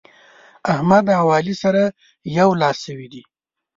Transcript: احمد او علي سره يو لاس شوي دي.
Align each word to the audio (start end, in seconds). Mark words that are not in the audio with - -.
احمد 0.73 1.05
او 1.19 1.25
علي 1.37 1.55
سره 1.63 1.83
يو 2.37 2.49
لاس 2.61 2.77
شوي 2.85 3.07
دي. 3.13 3.21